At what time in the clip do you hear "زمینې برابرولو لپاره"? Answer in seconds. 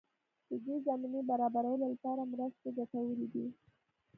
0.87-2.21